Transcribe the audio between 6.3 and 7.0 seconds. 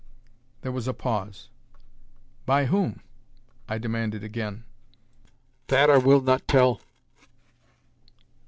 tell."